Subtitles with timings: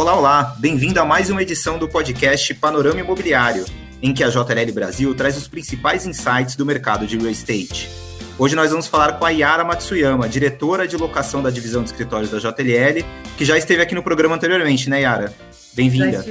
[0.00, 0.56] Olá, olá!
[0.58, 3.66] Bem-vindo a mais uma edição do podcast Panorama Imobiliário,
[4.00, 7.90] em que a JLL Brasil traz os principais insights do mercado de real estate.
[8.38, 12.30] Hoje nós vamos falar com a Yara Matsuyama, diretora de locação da divisão de escritórios
[12.30, 13.04] da JLL,
[13.36, 15.34] que já esteve aqui no programa anteriormente, né, Yara?
[15.74, 16.24] Bem-vinda.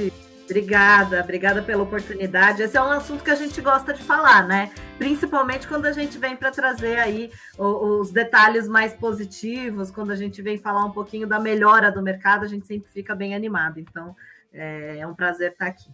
[0.50, 2.60] Obrigada, obrigada pela oportunidade.
[2.60, 4.72] Esse é um assunto que a gente gosta de falar, né?
[4.98, 10.42] Principalmente quando a gente vem para trazer aí os detalhes mais positivos, quando a gente
[10.42, 13.78] vem falar um pouquinho da melhora do mercado, a gente sempre fica bem animado.
[13.78, 14.16] Então,
[14.52, 15.88] é, é um prazer estar aqui.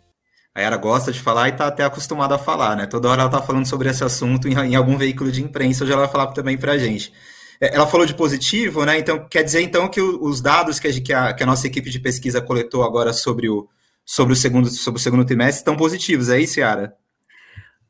[0.55, 2.87] A Yara gosta de falar e está até acostumada a falar, né?
[2.87, 6.01] Toda hora ela está falando sobre esse assunto em, algum veículo de imprensa, hoje ela
[6.01, 7.13] vai falar também para a gente.
[7.61, 8.99] É, ela falou de positivo, né?
[8.99, 12.41] Então, quer dizer então que os dados que a, que a nossa equipe de pesquisa
[12.41, 13.69] coletou agora sobre o,
[14.07, 16.97] sobre o segundo, sobre o segundo trimestre estão positivos, é isso, Yara?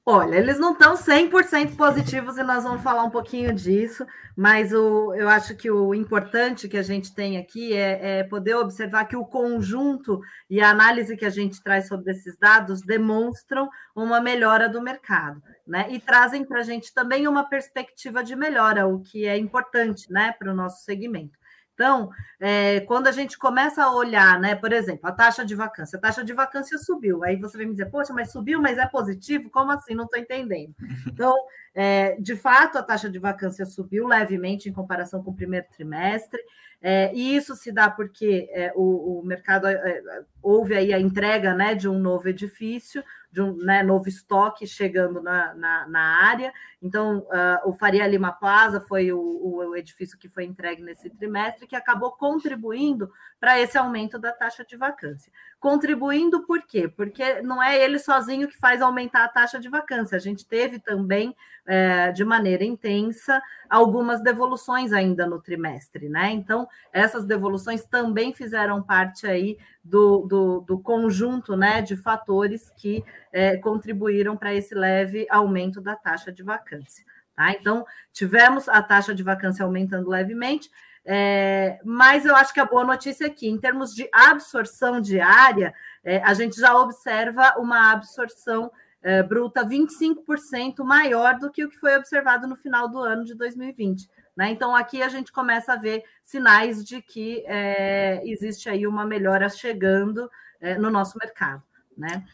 [0.09, 4.07] Olha, eles não estão 100% positivos e nós vamos falar um pouquinho disso,
[4.37, 8.55] mas o, eu acho que o importante que a gente tem aqui é, é, poder
[8.55, 13.69] observar que o conjunto e a análise que a gente traz sobre esses dados demonstram
[13.97, 15.89] uma melhora do mercado, né?
[15.91, 20.33] E trazem para a gente também uma perspectiva de melhora, o que é importante né,
[20.39, 21.37] para o nosso segmento.
[21.77, 22.09] Então,
[22.41, 26.01] é, quando a gente começa a olhar, né, por exemplo, a taxa de vacância, a
[26.01, 27.23] taxa de vacância subiu.
[27.23, 29.51] Aí você vai me dizer, poxa, mas subiu, mas é positivo?
[29.51, 29.95] Como assim?
[29.95, 30.75] Não estou entendendo.
[31.07, 31.35] Então,
[31.75, 36.41] é, de fato, a taxa de vacância subiu levemente em comparação com o primeiro trimestre.
[36.81, 40.03] É, e isso se dá porque é, o, o, mercado é,
[40.43, 43.03] houve aí a entrega né, de um novo edifício,
[43.37, 46.51] de um né, novo estoque chegando na, na, na área.
[46.81, 51.67] Então, uh, o Faria Lima Plaza foi o, o, edifício que foi entregue nesse trimestre,
[51.67, 55.31] que acabou contribuindo para esse aumento da taxa de vacância.
[55.61, 56.89] Contribuindo por quê?
[56.89, 60.17] Porque não é ele sozinho que faz aumentar a taxa de vacância.
[60.17, 66.31] A gente teve também, é, de maneira intensa, algumas devoluções ainda no trimestre, né?
[66.31, 73.05] Então, essas devoluções também fizeram parte aí do, do, do conjunto né, de fatores que
[73.33, 77.05] é, contribuíram para esse leve aumento da taxa de vacância.
[77.35, 77.53] Tá?
[77.53, 80.71] Então, tivemos a taxa de vacância aumentando levemente,
[81.05, 85.73] é, mas eu acho que a boa notícia é que, em termos de absorção diária,
[86.03, 88.73] é, a gente já observa uma absorção
[89.07, 93.37] é, bruta 25% maior do que o que foi observado no final do ano de
[93.37, 94.11] 2020.
[94.37, 94.51] Né?
[94.51, 99.49] Então, aqui a gente começa a ver sinais de que é, existe aí uma melhora
[99.49, 100.29] chegando
[100.61, 101.63] é, no nosso mercado.
[101.97, 102.25] Né?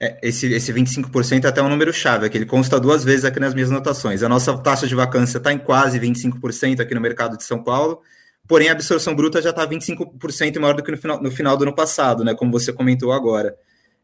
[0.00, 3.24] É, esse, esse 25% é até um número chave, é que ele consta duas vezes
[3.24, 4.24] aqui nas minhas anotações.
[4.24, 8.02] A nossa taxa de vacância está em quase 25% aqui no mercado de São Paulo,
[8.48, 11.62] porém a absorção bruta já está 25% maior do que no final, no final do
[11.62, 12.34] ano passado, né?
[12.34, 13.56] Como você comentou agora.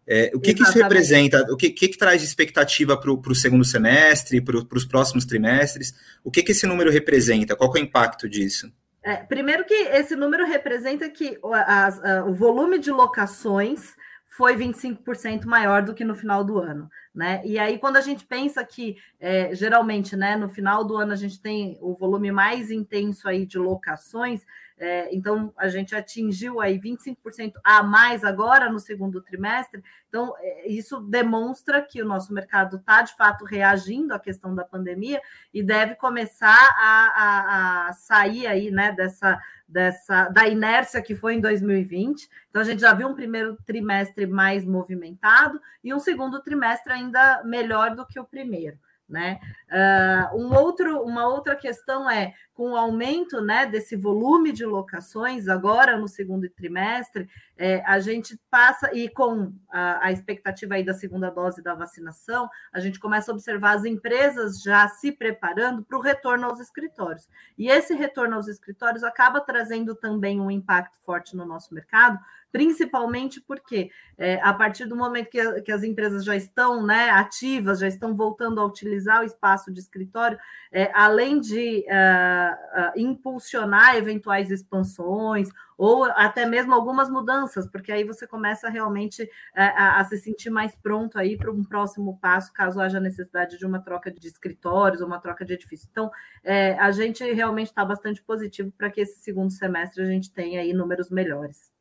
[0.07, 1.47] É, o que, que, isso representa?
[1.53, 5.95] O que, que, que traz de expectativa para o segundo semestre, para os próximos trimestres?
[6.25, 7.55] O que, que esse número representa?
[7.55, 8.73] Qual é o impacto disso?
[9.03, 13.95] É, primeiro que esse número representa que o volume de locações
[14.37, 17.43] foi 25% maior do que no final do ano, né?
[17.45, 21.17] E aí, quando a gente pensa que é, geralmente, né, no final do ano a
[21.17, 24.41] gente tem o volume mais intenso aí de locações,
[24.83, 29.81] é, então, a gente atingiu aí 25% a mais agora no segundo trimestre.
[30.09, 34.65] Então, é, isso demonstra que o nosso mercado está, de fato, reagindo à questão da
[34.65, 35.23] pandemia
[35.55, 41.35] e deve começar a, a, a sair aí, né, dessa, dessa, da inércia que foi
[41.35, 42.29] em 2020.
[42.51, 47.41] Então, a gente já viu um primeiro trimestre mais movimentado e um segundo trimestre ainda
[47.45, 48.77] melhor do que o primeiro.
[49.09, 49.39] Né?
[49.71, 55.49] Uh, um outro, uma outra questão é com o aumento né, desse volume de locações,
[55.49, 57.29] agora no segundo trimestre,
[57.63, 62.51] é, a gente passa, e com a, a, expectativa aí da segunda dose da vacinação,
[62.73, 67.29] a gente começa a observar as empresas já se preparando para o retorno aos escritórios.
[67.57, 72.19] E esse retorno aos escritórios acaba trazendo também um impacto forte no nosso mercado,
[72.51, 77.79] principalmente porque é, a partir do momento que, que, as empresas já estão né, ativas,
[77.79, 80.39] já estão voltando a utilizar o espaço de escritório,
[80.71, 88.05] é, além de uh, uh, impulsionar eventuais expansões ou até mesmo algumas mudanças, porque aí
[88.05, 92.53] você começa realmente uh, a, a, se sentir mais pronto aí para um próximo passo,
[92.53, 95.89] caso haja necessidade de uma troca de escritórios ou uma troca de edifício.
[95.91, 96.11] Então,
[96.43, 100.61] é, a gente realmente está bastante positivo para que esse segundo semestre a gente tenha
[100.61, 101.73] aí números melhores.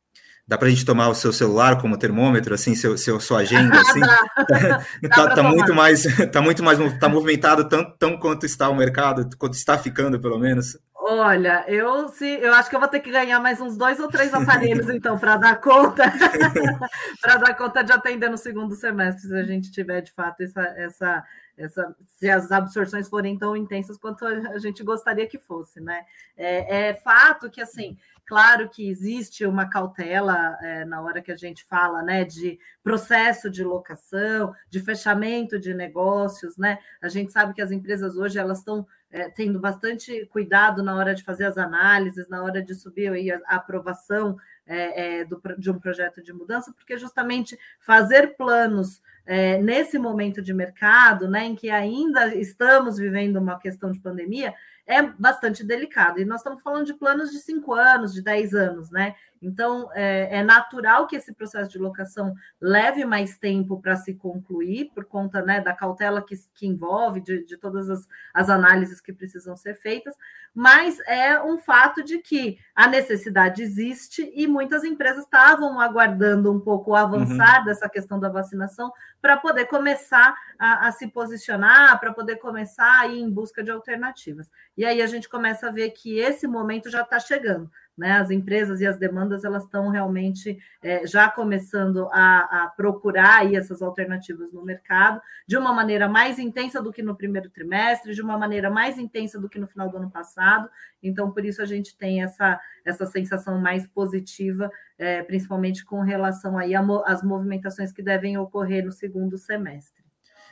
[0.47, 3.71] Dá para a gente tomar o seu celular como termômetro, assim, seu, seu sua agenda,
[3.79, 4.01] assim?
[5.07, 9.29] tá, tá muito mais, tá muito mais, tá movimentado tanto, tão quanto está o mercado,
[9.37, 10.77] quanto está ficando, pelo menos.
[11.13, 14.07] Olha, eu se eu acho que eu vou ter que ganhar mais uns dois ou
[14.07, 16.03] três aparelhos, então, para dar conta,
[17.21, 20.61] para dar conta de atender no segundo semestre, se a gente tiver de fato essa,
[20.77, 21.23] essa
[21.57, 26.05] essa, se as absorções forem tão intensas quanto a gente gostaria que fosse, né?
[26.35, 27.97] É, é fato que assim
[28.31, 33.49] Claro que existe uma cautela é, na hora que a gente fala né, de processo
[33.49, 36.79] de locação, de fechamento de negócios, né?
[37.01, 41.13] A gente sabe que as empresas hoje elas estão é, tendo bastante cuidado na hora
[41.13, 45.41] de fazer as análises, na hora de subir aí a, a aprovação é, é, do,
[45.57, 51.45] de um projeto de mudança, porque justamente fazer planos é, nesse momento de mercado, né,
[51.45, 54.53] em que ainda estamos vivendo uma questão de pandemia,
[54.85, 56.19] é bastante delicado.
[56.19, 59.15] E nós estamos falando de planos de cinco anos, de dez anos, né?
[59.41, 64.91] Então, é, é natural que esse processo de locação leve mais tempo para se concluir,
[64.93, 69.11] por conta né, da cautela que, que envolve, de, de todas as, as análises que
[69.11, 70.15] precisam ser feitas,
[70.53, 76.59] mas é um fato de que a necessidade existe e muitas empresas estavam aguardando um
[76.59, 77.65] pouco o avançar uhum.
[77.65, 78.91] dessa questão da vacinação
[79.21, 83.71] para poder começar a, a se posicionar, para poder começar a ir em busca de
[83.71, 84.51] alternativas.
[84.77, 88.13] E aí a gente começa a ver que esse momento já está chegando né?
[88.13, 93.55] As empresas e as demandas elas estão realmente é, já começando a, a, procurar aí
[93.55, 98.21] essas alternativas no mercado de uma maneira mais intensa do que no primeiro trimestre, de
[98.21, 100.69] uma maneira mais intensa do que no final do ano passado.
[101.03, 106.57] Então, por isso a gente tem essa, essa sensação mais positiva, é, principalmente com relação
[106.57, 106.73] aí
[107.05, 110.00] às movimentações que devem ocorrer no segundo semestre.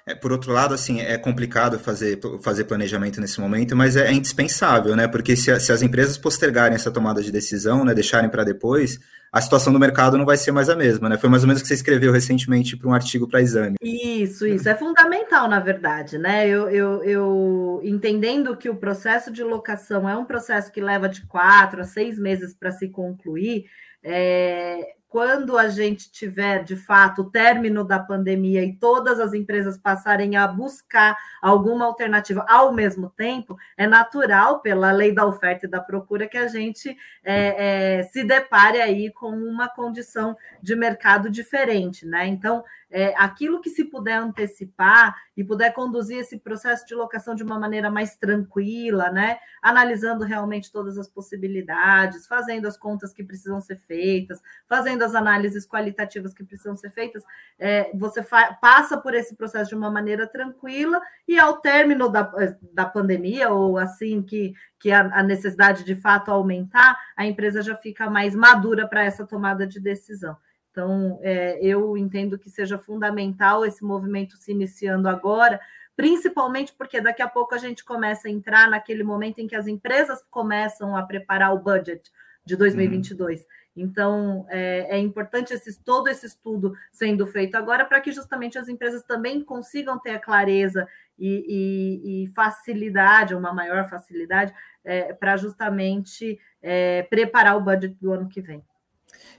[0.05, 4.13] É, por outro lado, assim, é complicado fazer, fazer planejamento nesse momento, mas é, é
[4.13, 5.07] indispensável, né?
[5.07, 8.99] Porque se, se, as empresas postergarem essa tomada de decisão, né, deixarem para depois,
[9.31, 11.17] a situação do mercado não vai ser mais a mesma, né?
[11.17, 13.75] Foi mais ou menos o que você escreveu recentemente para um artigo para exame.
[13.81, 14.67] Isso, isso.
[14.67, 16.47] É fundamental, na verdade, né?
[16.47, 21.25] Eu, eu, eu entendendo que o processo de locação é um processo que leva de
[21.27, 23.65] quatro a seis meses para se concluir.
[24.03, 29.75] É, quando a gente tiver, de fato, o término da pandemia e todas as empresas
[29.75, 35.69] passarem a buscar alguma alternativa ao mesmo tempo, é natural, pela lei da oferta e
[35.69, 41.27] da procura, que a gente é, é, se depare aí com uma condição de mercado
[41.27, 42.27] diferente, né?
[42.27, 47.43] Então, é, aquilo que se puder antecipar e puder conduzir esse processo de locação de
[47.43, 49.37] uma maneira mais tranquila, né?
[49.61, 55.67] Analisando realmente todas as possibilidades, fazendo as contas que precisam ser feitas, fazendo as análises
[55.67, 57.23] qualitativas que precisam ser feitas,
[57.59, 58.25] é, você
[58.59, 62.31] passa por esse processo de uma maneira tranquila e ao término da,
[62.73, 67.75] da pandemia, ou assim que, que a, a necessidade de fato aumentar, a empresa já
[67.75, 70.35] fica mais madura para essa tomada de decisão.
[70.79, 75.59] Então, é, eu entendo que seja fundamental esse movimento se iniciando agora,
[75.93, 79.67] principalmente porque daqui a pouco a gente começa a entrar naquele momento em que as
[79.67, 82.09] empresas começam a preparar o budget
[82.45, 83.41] de 2022.
[83.41, 83.45] Uhum.
[83.75, 88.69] Então, é, é, importante esse, todo esse estudo sendo feito agora para que justamente as
[88.69, 90.87] empresas também consigam ter a clareza
[91.17, 94.53] e, e, e facilidade, uma maior facilidade,
[94.85, 98.63] é, para justamente é, preparar o budget do ano que vem.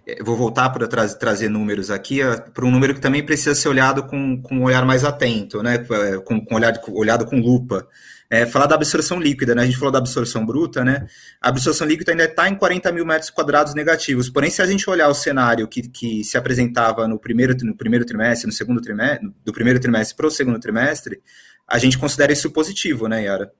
[0.07, 2.21] É, vou voltar para tra trazer números aqui,
[2.55, 5.85] para um número que também precisa ser olhado com, com um olhar mais atento, né?
[5.91, 7.87] É, com, com olhar, olhado com lupa.
[8.33, 9.63] É, falar da absorção líquida, né?
[9.63, 11.07] A gente falou da absorção bruta, né?
[11.41, 14.31] A absorção líquida ainda está em 40 mil metros quadrados negativos.
[14.31, 18.05] Porém, se a gente olhar o cenário que, que se apresentava no primeiro, no primeiro
[18.05, 21.21] trimestre, no segundo trimestre, do primeiro trimestre para o segundo trimestre,
[21.67, 23.51] a gente considera isso positivo, né, Yara?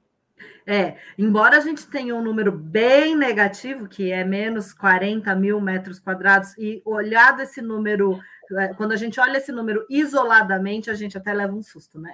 [0.71, 5.99] É, embora a gente tenha um número bem negativo, que é menos 40 mil metros
[5.99, 8.21] quadrados, e olhado esse número,
[8.57, 12.13] é, quando a gente olha esse número isoladamente, a gente até leva um susto, né?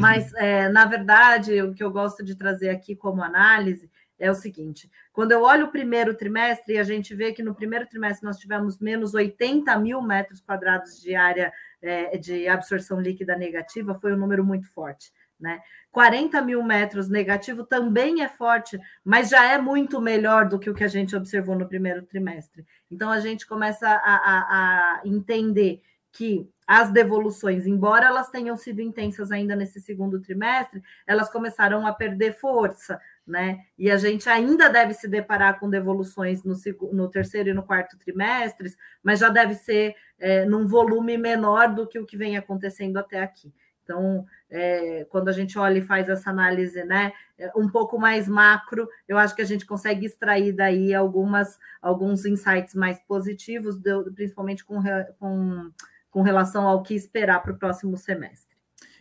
[0.00, 4.34] Mas, é, na verdade, o que eu gosto de trazer aqui como análise é o
[4.34, 8.38] seguinte: quando eu olho o primeiro trimestre, a gente vê que no primeiro trimestre nós
[8.38, 14.18] tivemos menos 80 mil metros quadrados de área é, de absorção líquida negativa, foi um
[14.18, 15.12] número muito forte.
[15.42, 15.60] Né?
[15.90, 20.74] 40 mil metros negativo também é forte, mas já é muito melhor do que o
[20.74, 22.64] que a gente observou no primeiro trimestre.
[22.88, 25.82] Então a gente começa a, a, a entender
[26.12, 31.92] que as devoluções, embora elas tenham sido intensas ainda nesse segundo trimestre, elas começaram a
[31.92, 33.64] perder força, né?
[33.76, 36.54] E a gente ainda deve se deparar com devoluções no,
[36.92, 41.86] no terceiro e no quarto trimestres, mas já deve ser é, num volume menor do
[41.86, 43.52] que o que vem acontecendo até aqui.
[43.92, 48.26] Então, é, quando a gente olha e faz essa análise né, é, um pouco mais
[48.26, 53.78] macro, eu acho que a gente consegue extrair daí algumas, alguns insights mais positivos,
[54.14, 54.82] principalmente com,
[55.18, 55.70] com,
[56.10, 58.56] com relação ao que esperar para o próximo semestre.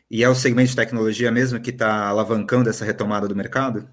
[0.09, 3.87] E é o segmento de tecnologia mesmo que está alavancando essa retomada do mercado?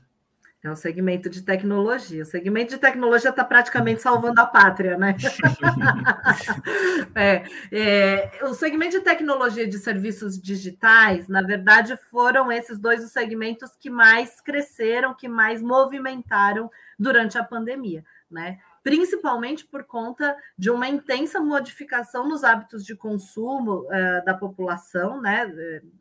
[0.60, 2.22] É o segmento de tecnologia.
[2.22, 5.14] O segmento de tecnologia está praticamente salvando a pátria, né?
[7.14, 13.12] é, é, o segmento de tecnologia de serviços digitais, na verdade, foram esses dois os
[13.12, 18.58] segmentos que mais cresceram, que mais movimentaram durante a pandemia, né?
[18.82, 25.52] principalmente por conta de uma intensa modificação nos hábitos de consumo uh, da população, né?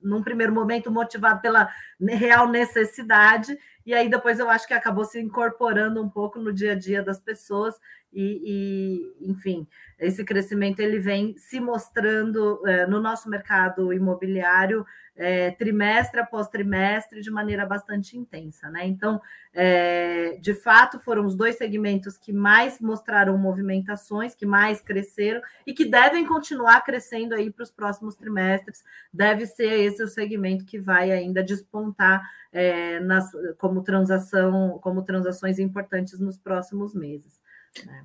[0.02, 5.18] Num primeiro momento motivado pela real necessidade, e aí depois eu acho que acabou se
[5.18, 7.74] incorporando um pouco no dia a dia das pessoas,
[8.14, 9.66] e, e enfim,
[9.98, 14.86] esse crescimento ele vem se mostrando uh, no nosso mercado imobiliário
[15.18, 18.86] é, trimestre após trimestre de maneira bastante intensa, né?
[18.86, 19.20] Então,
[19.52, 25.74] é, de fato, foram os dois segmentos que mais mostraram movimentações, que mais cresceram e
[25.74, 28.84] que devem continuar crescendo aí para os próximos trimestres.
[29.12, 35.60] Deve ser esse o segmento que vai ainda despontar é, nas, como transação, como transações
[35.60, 37.40] importantes nos próximos meses.
[37.86, 38.04] Né?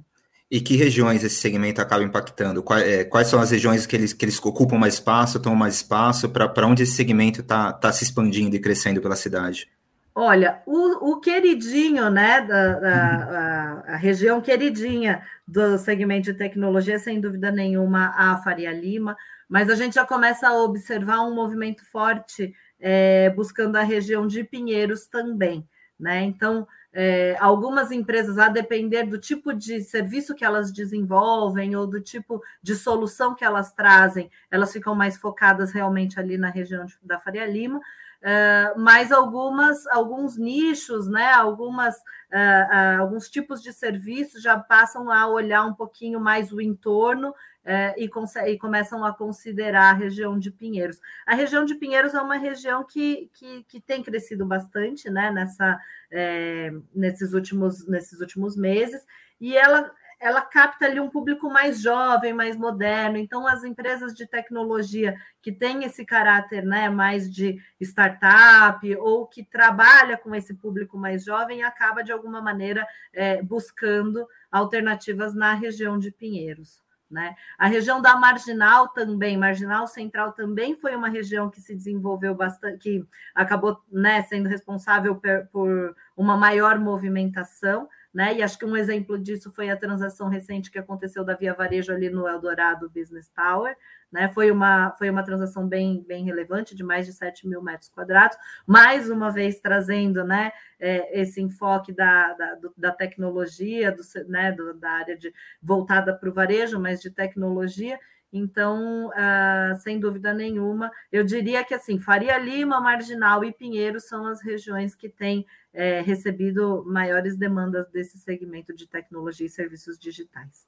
[0.50, 2.62] E que regiões esse segmento acaba impactando?
[2.62, 5.76] Quais, é, quais, são as regiões que eles, que eles ocupam mais espaço, tomam mais
[5.76, 6.28] espaço?
[6.28, 9.70] Para onde esse segmento está tá se expandindo e crescendo pela cidade?
[10.14, 16.98] Olha, o, o queridinho, né, da, da a, a, região queridinha do segmento de tecnologia,
[16.98, 19.16] sem dúvida nenhuma, a Faria Lima,
[19.48, 24.42] mas a gente já começa a observar um movimento forte é, buscando a região de
[24.42, 25.66] Pinheiros também,
[25.98, 26.22] né?
[26.22, 32.00] Então, é, algumas empresas, a depender do tipo de serviço que elas desenvolvem ou do
[32.00, 36.98] tipo de solução que elas trazem, elas ficam mais focadas realmente ali na região de,
[37.02, 37.80] da Faria Lima.
[38.22, 45.10] Uh, mas algumas, alguns nichos, né, algumas, uh, uh, alguns tipos de serviços já passam
[45.10, 48.10] a olhar um pouquinho mais o entorno é, e,
[48.46, 50.98] e, começam a considerar a região de Pinheiros.
[51.26, 55.78] A região de Pinheiros é uma região que, que, que tem crescido bastante né, nessa,
[56.10, 59.06] é, nesses, últimos, nesses últimos meses,
[59.40, 63.16] e ela, ela capta ali um público mais jovem, mais moderno.
[63.16, 69.44] Então, as empresas de tecnologia que têm esse caráter né, mais de startup ou que
[69.44, 75.98] trabalha com esse público mais jovem acaba, de alguma maneira, é, buscando alternativas na região
[75.98, 76.80] de Pinheiros.
[77.10, 77.34] Né?
[77.58, 82.78] A região da Marginal também, Marginal Central também foi uma região que se desenvolveu bastante,
[82.78, 88.34] que acabou né, sendo responsável por, por uma maior movimentação, né?
[88.34, 91.92] E acho que um exemplo disso foi a transação recente que aconteceu da Via Varejo
[91.92, 93.76] ali no Eldorado Business Tower,
[94.10, 94.30] né?
[94.34, 98.36] Foi uma, foi uma transação bem, bem relevante, de mais de 7 mil metros quadrados,
[98.66, 104.90] mais uma vez trazendo né, é, esse enfoque da, da, da tecnologia, do, né, da
[104.90, 107.98] área de voltada para o varejo, mas de tecnologia.
[108.32, 114.26] Então, uh, sem dúvida nenhuma, eu diria que assim, Faria Lima, Marginal e Pinheiro são
[114.26, 120.66] as regiões que têm é, recebido maiores demandas desse segmento de tecnologia e serviços digitais.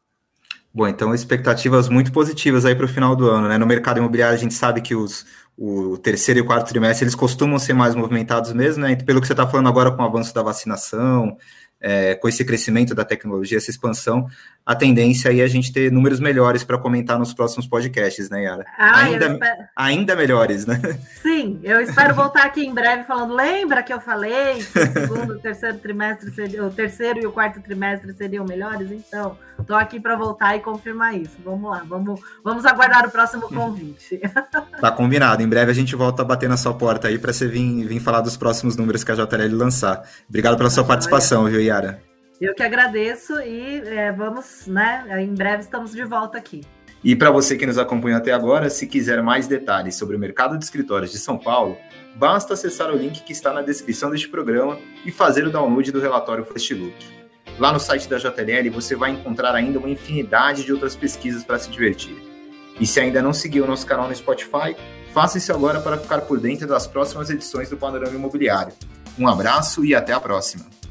[0.72, 3.56] Bom, então expectativas muito positivas aí para o final do ano, né?
[3.56, 5.24] No mercado imobiliário a gente sabe que os,
[5.56, 8.96] o terceiro e quarto trimestre eles costumam ser mais movimentados mesmo, né?
[8.96, 11.38] Pelo que você está falando agora com o avanço da vacinação,
[11.80, 14.26] é, com esse crescimento da tecnologia, essa expansão,
[14.66, 18.44] a tendência aí é a gente ter números melhores para comentar nos próximos podcasts, né,
[18.44, 18.64] Yara?
[18.78, 20.80] Ah, ainda, ainda melhores, né?
[21.20, 23.34] Sim, eu espero voltar aqui em breve falando.
[23.34, 27.32] Lembra que eu falei que o segundo, o terceiro trimestre, seria, o terceiro e o
[27.32, 28.90] quarto trimestre seriam melhores?
[28.90, 31.36] Então, estou aqui para voltar e confirmar isso.
[31.44, 34.20] Vamos lá, vamos, vamos aguardar o próximo convite.
[34.80, 35.42] Tá combinado.
[35.42, 38.00] Em breve a gente volta a bater na sua porta aí para você vir, vir
[38.00, 40.02] falar dos próximos números que a JLL lançar.
[40.28, 42.13] Obrigado pela sua participação, viu, Yara?
[42.40, 45.04] Eu que agradeço e é, vamos, né?
[45.22, 46.62] Em breve estamos de volta aqui.
[47.02, 50.56] E para você que nos acompanha até agora, se quiser mais detalhes sobre o mercado
[50.56, 51.76] de escritórios de São Paulo,
[52.16, 56.00] basta acessar o link que está na descrição deste programa e fazer o download do
[56.00, 56.94] relatório Fastlook.
[57.58, 61.58] Lá no site da JLL você vai encontrar ainda uma infinidade de outras pesquisas para
[61.58, 62.16] se divertir.
[62.80, 64.74] E se ainda não seguiu o nosso canal no Spotify,
[65.12, 68.72] faça isso agora para ficar por dentro das próximas edições do Panorama Imobiliário.
[69.16, 70.83] Um abraço e até a próxima!